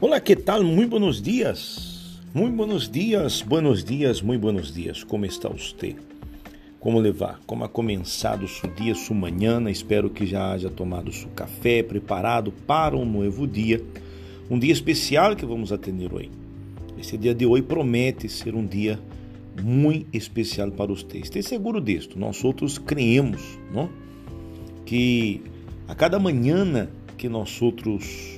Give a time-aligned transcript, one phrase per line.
[0.00, 0.62] Olá, que tal?
[0.62, 2.20] Muito buenos dias.
[2.32, 5.02] Muito buenos dias, buenos dias, muito buenos dias.
[5.02, 5.96] Como está você?
[6.78, 7.40] Como levar?
[7.44, 9.60] Como ha começado seu dia, sua manhã?
[9.68, 13.82] Espero que já haja tomado seu café, preparado para um novo dia.
[14.48, 16.30] Um dia especial que vamos atender hoje.
[16.96, 19.00] Esse dia de hoje promete ser um dia
[19.60, 21.24] muito especial para vocês.
[21.24, 22.16] Esteja seguro disto.
[22.16, 23.90] Nós outros creemos, não?
[24.86, 25.42] Que
[25.88, 28.37] a cada manhã que nós outros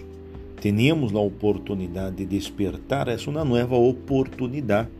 [0.60, 4.90] temos a oportunidade de despertar, essa uma nova oportunidade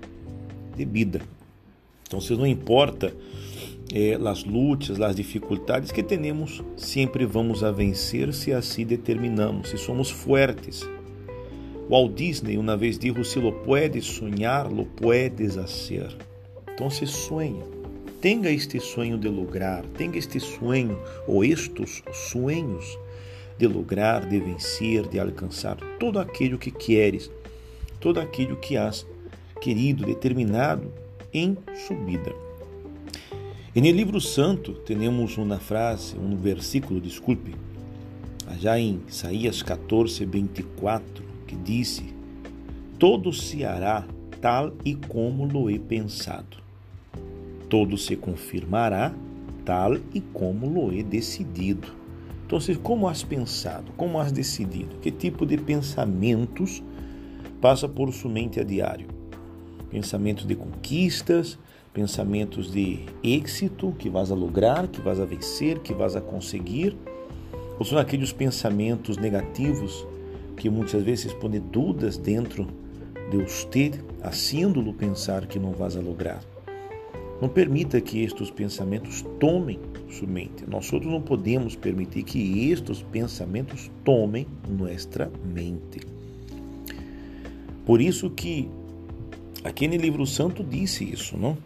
[0.77, 1.21] de vida.
[2.07, 3.15] Então, não importa
[3.93, 9.79] eh, as lutas, as dificuldades que temos, sempre vamos a vencer se assim determinamos, se
[9.79, 10.89] somos fortes.
[11.89, 16.17] Walt Disney uma vez disse: se lo puedes sonhar, lo puedes hacer.
[16.73, 17.65] Então, se sonha.
[18.21, 22.99] Tenha este sonho de lograr, tenha este sonho ou estes sonhos
[23.61, 27.30] de lograr, de vencer, de alcançar todo aquilo que queres,
[28.01, 29.07] todo aquilo que has
[29.61, 30.91] querido, determinado
[31.30, 32.33] em subida.
[33.77, 37.55] E no livro santo temos uma frase, um versículo, desculpe,
[38.59, 42.15] já em Isaías 14, 24, que disse:
[42.99, 44.07] Todo se hará
[44.41, 46.57] tal e como lo he pensado.
[47.69, 49.15] Todo se confirmará
[49.67, 51.99] tal e como lo he decidido.
[52.52, 53.93] Então, como has pensado?
[53.96, 54.96] Como has decidido?
[54.96, 56.82] Que tipo de pensamentos
[57.60, 59.06] passa por sua mente a diário?
[59.88, 61.56] Pensamentos de conquistas,
[61.95, 66.97] pensamentos de êxito que vas a lograr, que vas a vencer, que vas a conseguir?
[67.78, 70.04] Ou são aqueles pensamentos negativos
[70.56, 72.66] que muitas vezes põem dúvidas dentro
[73.31, 73.93] de você,
[74.25, 76.50] haciendo-lo pensar que não vas a lograr?
[77.41, 79.78] Não permita que estes pensamentos tomem
[80.10, 80.65] sua mente.
[80.69, 86.00] Nós outros não podemos permitir que estes pensamentos tomem nossa mente.
[87.87, 88.69] Por isso que
[89.65, 91.56] aqui no livro santo disse isso, não?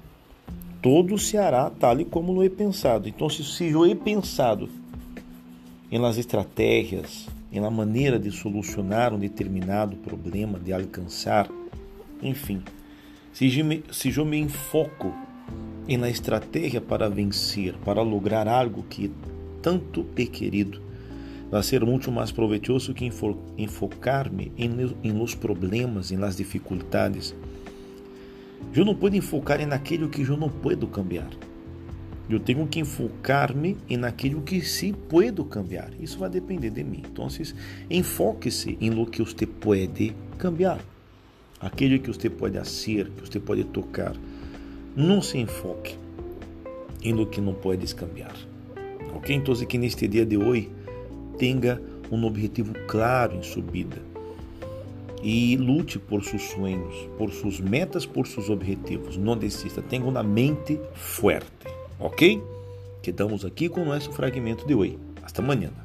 [0.81, 3.09] Todo se hará tal e como lo he pensado.
[3.09, 4.69] Então, se eu he pensado
[5.91, 11.49] em las estratégias, em maneira de solucionar um determinado problema, de alcançar,
[12.23, 12.62] enfim,
[13.33, 13.49] se
[13.91, 15.15] se eu me enfoco
[15.87, 19.11] e na estratégia para vencer, para lograr algo que
[19.61, 20.81] tanto he querido.
[21.50, 23.09] Vai ser muito mais proveitoso que
[23.59, 27.34] enfocar-me em, los problemas, em las dificuldades.
[28.75, 31.31] Eu não posso enfocar em naquilo que eu não posso cambiar.
[32.28, 35.91] Eu tenho que enfocar-me em naquilo que sim puedo cambiar.
[36.00, 37.03] Isso vai depender de mim.
[37.06, 37.28] Então,
[37.91, 40.81] enfoque-se em lo que você pode cambiar.
[41.61, 44.15] Aquilo que você pode ser, que você pode tocar.
[44.97, 45.97] Não se enfoque
[47.03, 48.34] em lo que não puedes cambiar.
[49.15, 49.34] Ok?
[49.34, 50.71] Então, que neste dia de hoje
[51.38, 53.97] tenha um objetivo claro em sua vida
[55.22, 59.16] e lute por seus sonhos, por suas metas, por seus objetivos.
[59.16, 61.47] Não desista, tenha uma mente forte.
[61.99, 62.43] Ok?
[63.03, 64.99] Quedamos aqui com o nosso fragmento de hoje.
[65.22, 65.84] Hasta amanhã.